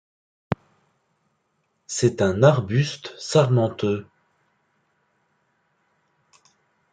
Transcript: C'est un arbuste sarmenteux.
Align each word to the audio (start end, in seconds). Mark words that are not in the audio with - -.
C'est 1.85 2.23
un 2.23 2.41
arbuste 2.41 3.13
sarmenteux. 3.19 4.07